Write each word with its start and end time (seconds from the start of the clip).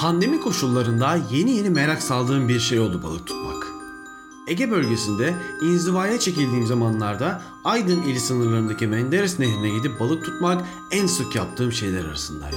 Pandemi 0.00 0.40
koşullarında 0.40 1.18
yeni 1.30 1.50
yeni 1.50 1.70
merak 1.70 2.02
saldığım 2.02 2.48
bir 2.48 2.60
şey 2.60 2.80
oldu 2.80 3.02
balık 3.02 3.26
tutmak. 3.26 3.66
Ege 4.48 4.70
bölgesinde 4.70 5.34
inzivaya 5.62 6.18
çekildiğim 6.18 6.66
zamanlarda 6.66 7.42
Aydın 7.64 8.02
ili 8.02 8.20
sınırlarındaki 8.20 8.86
Menderes 8.86 9.38
Nehri'ne 9.38 9.70
gidip 9.70 10.00
balık 10.00 10.24
tutmak 10.24 10.64
en 10.90 11.06
sık 11.06 11.34
yaptığım 11.34 11.72
şeyler 11.72 12.04
arasındaydı. 12.04 12.56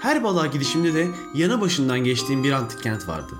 Her 0.00 0.24
balığa 0.24 0.46
gidişimde 0.46 0.94
de 0.94 1.10
yanı 1.34 1.60
başından 1.60 2.04
geçtiğim 2.04 2.44
bir 2.44 2.52
antik 2.52 2.82
kent 2.82 3.08
vardı. 3.08 3.34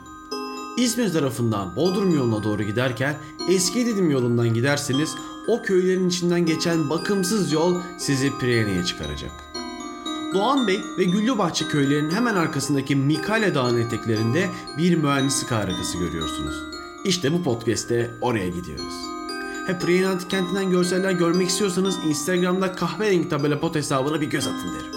İzmir 0.76 1.12
tarafından 1.12 1.76
Bodrum 1.76 2.14
yoluna 2.14 2.42
doğru 2.44 2.62
giderken 2.62 3.16
eski 3.48 3.86
Didim 3.86 4.10
yolundan 4.10 4.54
giderseniz 4.54 5.14
o 5.48 5.62
köylerin 5.62 6.08
içinden 6.08 6.46
geçen 6.46 6.90
bakımsız 6.90 7.52
yol 7.52 7.80
sizi 7.98 8.38
Priyene'ye 8.38 8.84
çıkaracak. 8.84 9.47
Doğan 10.34 10.66
Bey 10.66 10.80
ve 10.98 11.04
Güllübahçe 11.04 11.68
köylerinin 11.68 12.10
hemen 12.10 12.34
arkasındaki 12.34 12.96
Mikale 12.96 13.54
Dağı'nın 13.54 13.80
eteklerinde 13.80 14.50
bir 14.78 14.96
mühendislik 14.96 15.50
harikası 15.50 15.98
görüyorsunuz. 15.98 16.54
İşte 17.04 17.32
bu 17.32 17.42
podcast'te 17.42 18.10
oraya 18.20 18.48
gidiyoruz. 18.48 18.94
Hep 19.66 20.06
Antik 20.08 20.30
Kenti'nden 20.30 20.70
görseller 20.70 21.10
görmek 21.10 21.48
istiyorsanız 21.48 21.98
Instagram'da 22.06 22.72
kahverengi 22.72 23.28
tabela 23.28 23.60
pot 23.60 23.74
hesabına 23.74 24.20
bir 24.20 24.26
göz 24.26 24.46
atın 24.46 24.74
derim. 24.74 24.92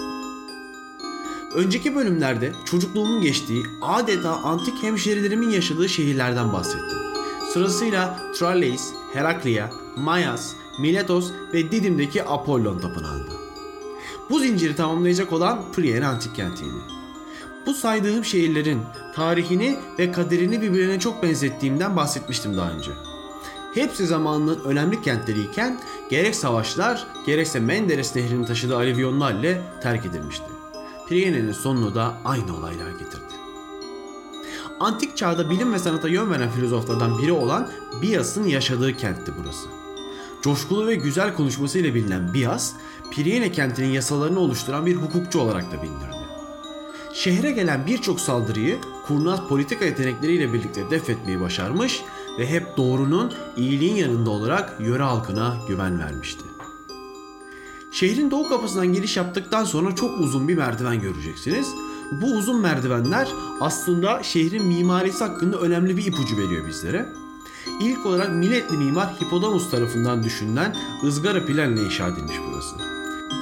Önceki 1.54 1.96
bölümlerde 1.96 2.52
çocukluğumun 2.64 3.22
geçtiği 3.22 3.66
adeta 3.82 4.30
antik 4.30 4.82
hemşerilerimin 4.82 5.50
yaşadığı 5.50 5.88
şehirlerden 5.88 6.52
bahsettim. 6.52 6.98
Sırasıyla 7.52 8.18
Tralles, 8.34 8.92
Heraklia, 9.12 9.70
Mayas, 9.96 10.52
Miletos 10.80 11.30
ve 11.52 11.72
Didim'deki 11.72 12.24
Apollon 12.24 12.78
Tapınağı'nda. 12.78 13.41
Bu 14.30 14.38
zinciri 14.38 14.76
tamamlayacak 14.76 15.32
olan 15.32 15.72
Priene 15.72 16.06
Antik 16.06 16.36
Kenti'ydi. 16.36 17.02
Bu 17.66 17.74
saydığım 17.74 18.24
şehirlerin 18.24 18.80
tarihini 19.14 19.76
ve 19.98 20.12
kaderini 20.12 20.62
birbirine 20.62 20.98
çok 21.00 21.22
benzettiğimden 21.22 21.96
bahsetmiştim 21.96 22.56
daha 22.56 22.70
önce. 22.70 22.90
Hepsi 23.74 24.06
zamanının 24.06 24.64
önemli 24.64 25.02
kentleriyken 25.02 25.80
gerek 26.10 26.36
savaşlar 26.36 27.06
gerekse 27.26 27.60
Menderes 27.60 28.16
Nehri'nin 28.16 28.44
taşıdığı 28.44 28.76
alivyonlar 28.76 29.34
ile 29.34 29.62
terk 29.82 30.06
edilmişti. 30.06 30.46
Priene'nin 31.08 31.52
sonunu 31.52 31.94
da 31.94 32.14
aynı 32.24 32.56
olaylar 32.56 32.90
getirdi. 32.90 33.32
Antik 34.80 35.16
çağda 35.16 35.50
bilim 35.50 35.72
ve 35.72 35.78
sanata 35.78 36.08
yön 36.08 36.30
veren 36.30 36.50
filozoflardan 36.50 37.18
biri 37.18 37.32
olan 37.32 37.68
Bias'ın 38.02 38.46
yaşadığı 38.46 38.96
kentti 38.96 39.32
burası. 39.42 39.81
Coşkulu 40.42 40.86
ve 40.86 40.94
güzel 40.94 41.34
konuşmasıyla 41.34 41.94
bilinen 41.94 42.34
Bias, 42.34 42.72
Priene 43.10 43.52
kentinin 43.52 43.90
yasalarını 43.90 44.40
oluşturan 44.40 44.86
bir 44.86 44.96
hukukçu 44.96 45.40
olarak 45.40 45.72
da 45.72 45.82
bilinirdi. 45.82 46.22
Şehre 47.14 47.50
gelen 47.50 47.86
birçok 47.86 48.20
saldırıyı 48.20 48.78
kurnaz 49.06 49.40
politika 49.48 49.84
yetenekleriyle 49.84 50.52
birlikte 50.52 50.90
def 50.90 51.10
etmeyi 51.10 51.40
başarmış 51.40 52.02
ve 52.38 52.50
hep 52.50 52.76
doğrunun, 52.76 53.32
iyiliğin 53.56 53.94
yanında 53.94 54.30
olarak 54.30 54.80
yöre 54.80 55.02
halkına 55.02 55.56
güven 55.68 55.98
vermişti. 55.98 56.44
Şehrin 57.92 58.30
doğu 58.30 58.48
kapısından 58.48 58.92
giriş 58.92 59.16
yaptıktan 59.16 59.64
sonra 59.64 59.94
çok 59.94 60.20
uzun 60.20 60.48
bir 60.48 60.56
merdiven 60.56 61.00
göreceksiniz. 61.00 61.68
Bu 62.12 62.26
uzun 62.26 62.60
merdivenler 62.60 63.28
aslında 63.60 64.22
şehrin 64.22 64.66
mimarisi 64.66 65.24
hakkında 65.24 65.58
önemli 65.58 65.96
bir 65.96 66.06
ipucu 66.06 66.36
veriyor 66.36 66.68
bizlere. 66.68 67.12
İlk 67.80 68.06
olarak 68.06 68.32
Miletli 68.32 68.76
mimar 68.76 69.08
Hipodamus 69.20 69.70
tarafından 69.70 70.22
düşünülen 70.22 70.76
ızgara 71.04 71.46
planla 71.46 71.80
inşa 71.80 72.08
edilmiş 72.08 72.36
burası. 72.46 72.76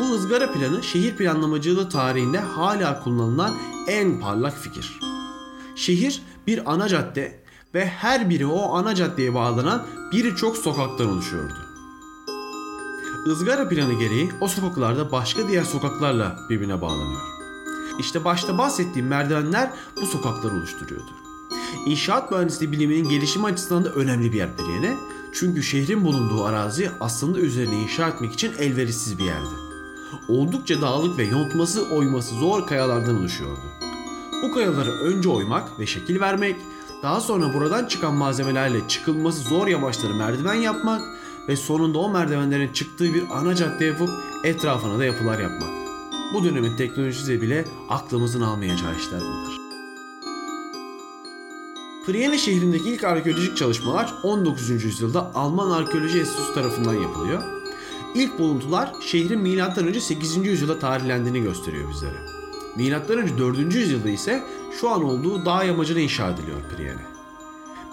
Bu 0.01 0.15
ızgara 0.15 0.53
planı 0.53 0.83
şehir 0.83 1.17
planlamacılığı 1.17 1.89
tarihinde 1.89 2.39
hala 2.39 3.01
kullanılan 3.05 3.55
en 3.87 4.21
parlak 4.21 4.59
fikir. 4.59 5.01
Şehir 5.77 6.23
bir 6.47 6.73
ana 6.73 6.89
cadde 6.89 7.41
ve 7.75 7.87
her 7.87 8.31
biri 8.31 8.47
o 8.47 8.75
ana 8.75 8.95
caddeye 8.95 9.35
bağlanan 9.35 9.87
birçok 10.13 10.57
sokaktan 10.57 11.09
oluşuyordu. 11.09 11.71
Izgara 13.27 13.69
planı 13.69 13.93
gereği 13.93 14.31
o 14.41 14.49
sokaklarda 14.49 15.13
başka 15.13 15.49
diğer 15.49 15.65
sokaklarla 15.65 16.39
birbirine 16.51 16.81
bağlanıyor. 16.81 17.21
İşte 17.99 18.25
başta 18.25 18.59
bahsettiğim 18.59 19.09
merdivenler 19.09 19.71
bu 20.01 20.07
sokakları 20.07 20.55
oluşturuyordu. 20.55 21.20
İnşaat 21.87 22.31
mühendisliği 22.31 22.73
biliminin 22.73 23.09
gelişimi 23.09 23.47
açısından 23.47 23.85
da 23.85 23.89
önemli 23.89 24.33
bir 24.33 24.39
yer 24.39 24.57
Periyen'e. 24.57 24.97
Çünkü 25.33 25.63
şehrin 25.63 26.05
bulunduğu 26.05 26.45
arazi 26.45 26.91
aslında 27.01 27.39
üzerine 27.39 27.83
inşa 27.83 28.09
etmek 28.09 28.33
için 28.33 28.53
elverişsiz 28.59 29.19
bir 29.19 29.25
yerdi. 29.25 29.55
Oldukça 30.29 30.83
dağlık 30.83 31.19
ve 31.19 31.25
yontması 31.25 31.89
oyması 31.89 32.35
zor 32.35 32.67
kayalardan 32.67 33.19
oluşuyordu. 33.21 33.61
Bu 34.43 34.55
kayaları 34.55 34.91
önce 34.91 35.29
oymak 35.29 35.79
ve 35.79 35.87
şekil 35.87 36.21
vermek, 36.21 36.57
daha 37.03 37.21
sonra 37.21 37.55
buradan 37.55 37.85
çıkan 37.85 38.15
malzemelerle 38.15 38.89
çıkılması 38.89 39.41
zor 39.41 39.67
yamaçları 39.67 40.15
merdiven 40.15 40.55
yapmak 40.55 41.03
ve 41.49 41.57
sonunda 41.57 41.99
o 41.99 42.11
merdivenlerin 42.11 42.73
çıktığı 42.73 43.15
bir 43.15 43.25
ana 43.31 43.55
cadde 43.55 43.85
yapıp 43.85 44.11
etrafına 44.45 44.99
da 44.99 45.05
yapılar 45.05 45.39
yapmak. 45.39 45.71
Bu 46.35 46.45
dönemin 46.45 46.77
teknolojisi 46.77 47.43
bile 47.43 47.65
aklımızın 47.89 48.41
almayacağı 48.41 48.97
işler 48.97 49.21
bunlar. 49.21 49.70
Priene 52.07 52.39
şehrindeki 52.39 52.91
ilk 52.91 53.05
arkeolojik 53.05 53.57
çalışmalar 53.57 54.15
19. 54.23 54.71
yüzyılda 54.71 55.35
Alman 55.35 55.71
Arkeoloji 55.71 56.19
Enstitüsü 56.19 56.55
tarafından 56.55 56.95
yapılıyor. 56.95 57.43
İlk 58.15 58.39
buluntular 58.39 58.93
şehrin 59.01 59.41
M.Ö. 59.41 60.01
8. 60.01 60.37
yüzyılda 60.37 60.79
tarihlendiğini 60.79 61.43
gösteriyor 61.43 61.91
bizlere. 61.91 62.17
M.Ö. 62.77 63.39
4. 63.39 63.75
yüzyılda 63.75 64.11
ise 64.11 64.43
şu 64.81 64.91
an 64.91 65.05
olduğu 65.05 65.47
dağ 65.47 65.65
yamacına 65.65 66.01
inşa 66.01 66.31
ediliyor 66.31 66.59
Priene. 66.77 67.03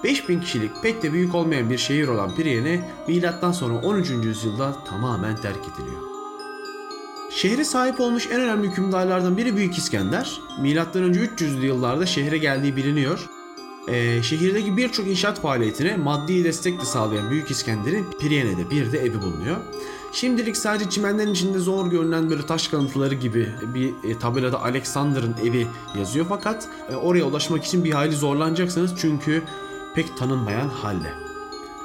5000 0.04 0.40
kişilik 0.40 0.72
pek 0.84 1.04
de 1.04 1.14
büyük 1.14 1.36
olmayan 1.36 1.70
bir 1.70 1.78
şehir 1.78 2.08
olan 2.08 2.36
Priene 2.36 2.90
milattan 3.08 3.52
sonra 3.52 3.74
13. 3.74 4.10
yüzyılda 4.10 4.84
tamamen 4.84 5.36
terk 5.36 5.60
ediliyor. 5.74 6.02
Şehre 7.30 7.64
sahip 7.64 8.00
olmuş 8.00 8.28
en 8.32 8.42
önemli 8.42 8.68
hükümdarlardan 8.68 9.38
biri 9.38 9.56
Büyük 9.56 9.78
İskender. 9.78 10.42
Milattan 10.62 11.04
önce 11.04 11.20
300'lü 11.20 11.66
yıllarda 11.66 12.06
şehre 12.06 12.38
geldiği 12.38 12.76
biliniyor. 12.76 13.30
Ee, 13.88 14.24
şehirdeki 14.24 14.78
birçok 14.78 15.08
inşaat 15.08 15.42
faaliyetine 15.42 15.98
maddi 15.98 16.44
destek 16.44 16.82
de 16.82 16.86
sağlayan 16.86 17.32
Büyük 17.32 17.52
İskender'in 17.52 18.06
Priene'de 18.20 18.70
bir 18.70 18.92
de 18.92 19.00
evi 19.00 19.22
bulunuyor. 19.22 19.58
Şimdilik 20.12 20.58
sadece 20.58 20.90
çimenlerin 20.90 21.34
içinde 21.34 21.60
zor 21.60 21.88
görünen 21.88 22.30
böyle 22.30 22.46
taş 22.46 22.68
kalıntıları 22.68 23.16
gibi 23.16 23.50
bir 23.76 24.10
e, 24.10 24.20
tabelada 24.20 24.64
Alexander'ın 24.64 25.36
evi 25.44 25.68
yazıyor 25.98 26.26
fakat 26.30 26.68
e, 26.92 26.96
oraya 26.96 27.24
ulaşmak 27.24 27.64
için 27.64 27.84
bir 27.84 27.92
hayli 27.92 28.16
zorlanacaksınız 28.16 28.92
çünkü 28.98 29.44
pek 29.96 30.18
tanınmayan 30.18 30.70
halde. 30.70 31.14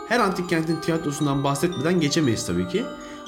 Her 0.09 0.21
antik 0.21 0.49
kentin 0.49 0.77
tiyatrosundan 0.77 1.45
bahsetmeden 1.45 2.01
geçemeyiz 2.01 2.47
tabii 2.47 2.69
ki. 2.69 2.85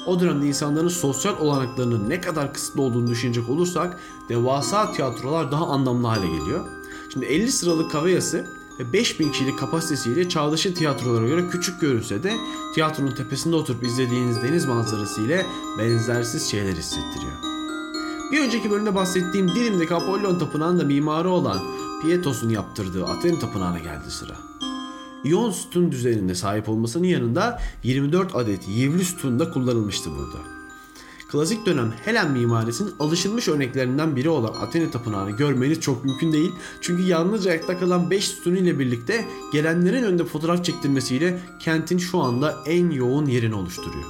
O 0.07 0.19
dönemde 0.19 0.47
insanların 0.47 0.87
sosyal 0.87 1.39
olanaklarının 1.39 2.09
ne 2.09 2.21
kadar 2.21 2.53
kısıtlı 2.53 2.81
olduğunu 2.81 3.07
düşünecek 3.07 3.49
olursak 3.49 3.99
devasa 4.29 4.91
tiyatrolar 4.91 5.51
daha 5.51 5.67
anlamlı 5.67 6.07
hale 6.07 6.27
geliyor. 6.27 6.65
Şimdi 7.13 7.25
50 7.25 7.51
sıralık 7.51 7.91
kavayası 7.91 8.37
ve 8.37 8.64
5000 8.79 9.31
kişilik 9.31 9.59
kapasitesiyle 9.59 10.29
çağdaşı 10.29 10.73
tiyatrolara 10.73 11.27
göre 11.27 11.49
küçük 11.49 11.81
görünse 11.81 12.23
de 12.23 12.33
tiyatronun 12.73 13.11
tepesinde 13.11 13.55
oturup 13.55 13.83
izlediğiniz 13.83 14.43
deniz 14.43 14.65
manzarası 14.65 15.21
ile 15.21 15.45
benzersiz 15.79 16.51
şeyler 16.51 16.73
hissettiriyor. 16.73 17.33
Bir 18.31 18.41
önceki 18.41 18.71
bölümde 18.71 18.95
bahsettiğim 18.95 19.55
Didim'deki 19.55 19.95
Apollon 19.95 20.39
Tapınağı'nda 20.39 20.83
mimarı 20.83 21.29
olan 21.29 21.59
Pietos'un 22.01 22.49
yaptırdığı 22.49 23.05
Aten 23.05 23.39
Tapınağı'na 23.39 23.79
geldi 23.79 24.11
sıra. 24.11 24.33
İyon 25.23 25.51
sütun 25.51 25.91
düzeninde 25.91 26.35
sahip 26.35 26.69
olmasının 26.69 27.07
yanında 27.07 27.61
24 27.83 28.35
adet 28.35 28.67
yivli 28.67 29.05
sütun 29.05 29.39
da 29.39 29.51
kullanılmıştı 29.51 30.09
burada. 30.11 30.64
Klasik 31.31 31.65
dönem 31.65 31.93
Helen 32.05 32.31
mimarisinin 32.31 32.93
alışılmış 32.99 33.47
örneklerinden 33.47 34.15
biri 34.15 34.29
olan 34.29 34.53
Athena 34.53 34.91
Tapınağı'nı 34.91 35.31
görmeniz 35.31 35.79
çok 35.79 36.05
mümkün 36.05 36.31
değil. 36.33 36.51
Çünkü 36.81 37.03
yalnızca 37.03 37.51
ayakta 37.51 37.79
kalan 37.79 38.11
5 38.11 38.27
sütun 38.27 38.55
ile 38.55 38.79
birlikte 38.79 39.25
gelenlerin 39.51 40.03
önünde 40.03 40.25
fotoğraf 40.25 40.65
çektirmesiyle 40.65 41.39
kentin 41.59 41.97
şu 41.97 42.19
anda 42.19 42.55
en 42.65 42.89
yoğun 42.91 43.25
yerini 43.25 43.55
oluşturuyor. 43.55 44.05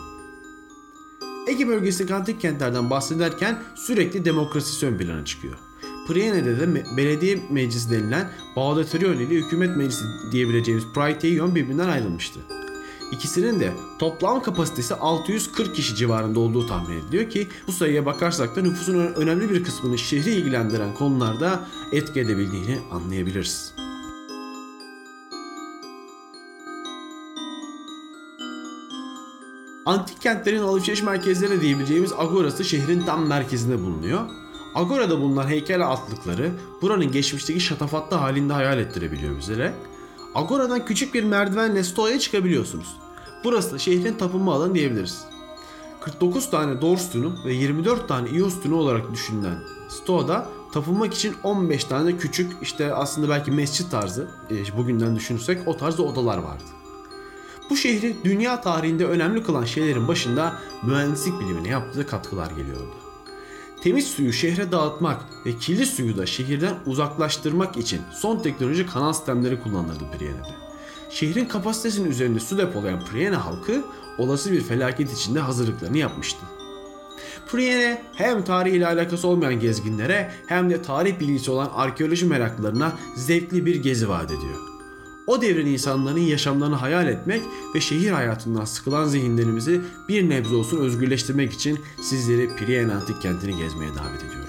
Ege 1.47 1.67
bölgesindeki 1.67 2.13
antik 2.13 2.41
kentlerden 2.41 2.89
bahsederken 2.89 3.63
sürekli 3.75 4.25
demokrasi 4.25 4.85
ön 4.85 4.97
plana 4.97 5.25
çıkıyor. 5.25 5.57
Priene'de 6.07 6.59
de 6.59 6.83
belediye 6.97 7.39
meclisi 7.51 7.91
denilen 7.91 8.31
Bağdatrion 8.55 9.17
ile 9.17 9.35
hükümet 9.35 9.77
meclisi 9.77 10.05
diyebileceğimiz 10.31 10.85
Praetorion 10.95 11.55
birbirinden 11.55 11.89
ayrılmıştı. 11.89 12.39
İkisinin 13.11 13.59
de 13.59 13.73
toplam 13.99 14.41
kapasitesi 14.41 14.95
640 14.95 15.75
kişi 15.75 15.95
civarında 15.95 16.39
olduğu 16.39 16.67
tahmin 16.67 16.97
ediliyor 16.99 17.29
ki 17.29 17.47
bu 17.67 17.71
sayıya 17.71 18.05
bakarsak 18.05 18.55
da 18.55 18.61
nüfusun 18.61 18.95
önemli 18.95 19.49
bir 19.49 19.63
kısmını 19.63 19.97
şehri 19.97 20.31
ilgilendiren 20.31 20.93
konularda 20.93 21.67
etki 21.91 22.19
edebildiğini 22.19 22.79
anlayabiliriz. 22.91 23.73
Antik 29.85 30.21
kentlerin 30.21 30.61
alışveriş 30.61 31.03
merkezleri 31.03 31.61
diyebileceğimiz 31.61 32.13
agorası 32.17 32.63
şehrin 32.63 33.01
tam 33.01 33.27
merkezinde 33.27 33.79
bulunuyor. 33.79 34.21
Agora'da 34.75 35.21
bulunan 35.21 35.47
heykel 35.47 35.81
altlıkları 35.81 36.51
buranın 36.81 37.11
geçmişteki 37.11 37.59
şatafatlı 37.59 38.17
halinde 38.17 38.53
hayal 38.53 38.79
ettirebiliyor 38.79 39.37
bizlere. 39.37 39.73
Agora'dan 40.35 40.85
küçük 40.85 41.13
bir 41.13 41.23
merdivenle 41.23 41.83
Stoa'ya 41.83 42.19
çıkabiliyorsunuz. 42.19 42.87
Burası 43.43 43.73
da 43.73 43.79
şehrin 43.79 44.13
tapınma 44.13 44.53
alanı 44.53 44.75
diyebiliriz. 44.75 45.25
49 46.01 46.49
tane 46.49 46.81
Dor 46.81 46.97
sütunu 46.97 47.35
ve 47.45 47.53
24 47.53 48.07
tane 48.07 48.29
Io 48.29 48.49
sütunu 48.49 48.75
olarak 48.75 49.13
düşünülen 49.13 49.59
Stoa'da 49.89 50.49
tapınmak 50.73 51.13
için 51.13 51.35
15 51.43 51.83
tane 51.83 52.17
küçük 52.17 52.53
işte 52.61 52.93
aslında 52.93 53.29
belki 53.29 53.51
mescit 53.51 53.91
tarzı 53.91 54.27
e, 54.51 54.77
bugünden 54.77 55.15
düşünürsek 55.15 55.67
o 55.67 55.77
tarzda 55.77 56.03
odalar 56.03 56.37
vardı. 56.37 56.63
Bu 57.69 57.77
şehri 57.77 58.15
dünya 58.23 58.61
tarihinde 58.61 59.05
önemli 59.05 59.43
kılan 59.43 59.65
şeylerin 59.65 60.07
başında 60.07 60.59
mühendislik 60.83 61.39
bilimine 61.39 61.67
yaptığı 61.67 62.07
katkılar 62.07 62.51
geliyordu. 62.51 63.04
Temiz 63.85 64.07
suyu 64.07 64.33
şehre 64.33 64.71
dağıtmak 64.71 65.21
ve 65.45 65.57
kirli 65.57 65.85
suyu 65.85 66.17
da 66.17 66.25
şehirden 66.25 66.75
uzaklaştırmak 66.85 67.77
için 67.77 68.01
son 68.13 68.39
teknoloji 68.39 68.85
kanal 68.85 69.13
sistemleri 69.13 69.61
kullanılırdı 69.61 70.03
Priene'de. 70.17 70.55
Şehrin 71.09 71.45
kapasitesinin 71.45 72.11
üzerinde 72.11 72.39
su 72.39 72.57
depolayan 72.57 73.05
Priene 73.05 73.35
halkı 73.35 73.83
olası 74.17 74.51
bir 74.51 74.61
felaket 74.61 75.13
içinde 75.13 75.39
hazırlıklarını 75.39 75.97
yapmıştı. 75.97 76.39
Priene 77.47 78.03
hem 78.15 78.43
tarih 78.43 78.73
ile 78.73 78.87
alakası 78.87 79.27
olmayan 79.27 79.59
gezginlere 79.59 80.31
hem 80.47 80.69
de 80.69 80.81
tarih 80.81 81.19
bilgisi 81.19 81.51
olan 81.51 81.69
arkeoloji 81.73 82.25
meraklılarına 82.25 82.93
zevkli 83.15 83.65
bir 83.65 83.75
gezi 83.75 84.09
vaat 84.09 84.31
ediyor. 84.31 84.74
O 85.27 85.41
devrin 85.41 85.65
insanların 85.65 86.19
yaşamlarını 86.19 86.75
hayal 86.75 87.07
etmek 87.07 87.41
ve 87.75 87.81
şehir 87.81 88.11
hayatından 88.11 88.65
sıkılan 88.65 89.05
zihinlerimizi 89.07 89.81
bir 90.09 90.29
nebze 90.29 90.55
olsun 90.55 90.77
özgürleştirmek 90.77 91.53
için 91.53 91.79
sizleri 92.01 92.55
Priene 92.55 92.93
antik 92.93 93.21
kentini 93.21 93.57
gezmeye 93.57 93.95
davet 93.95 94.23
ediyorum. 94.23 94.44